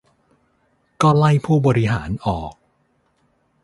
[1.01, 2.53] ก็ไล่ผู้บริหารออก